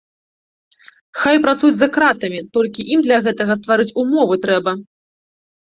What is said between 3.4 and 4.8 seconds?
стварыць умовы трэба!